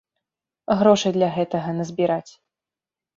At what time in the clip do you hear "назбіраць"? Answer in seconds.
1.81-2.31